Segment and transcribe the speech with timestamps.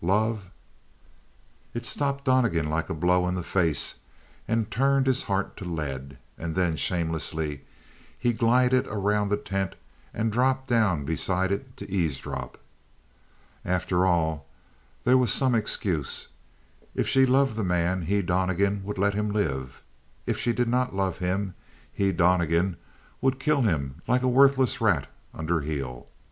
[0.03, 0.49] Love?
[1.75, 3.99] It stopped Donnegan like a blow in the face
[4.47, 7.65] and turned his heart to lead; and then, shamelessly,
[8.17, 9.75] he glided around the tent
[10.11, 12.57] and dropped down beside it to eavesdrop.
[13.63, 14.47] After all,
[15.03, 16.29] there was some excuse.
[16.95, 19.83] If she loved the man he, Donnegan, would let him live;
[20.25, 21.53] if she did not love him,
[21.93, 22.75] he, Donnegan,
[23.21, 26.07] would kill him like a worthless rat under heel.